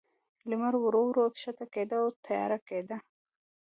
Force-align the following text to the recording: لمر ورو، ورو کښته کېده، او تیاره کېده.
لمر 0.49 0.73
ورو، 0.79 1.01
ورو 1.07 1.23
کښته 1.35 1.65
کېده، 1.73 1.97
او 2.01 2.07
تیاره 2.25 2.59
کېده. 2.67 2.97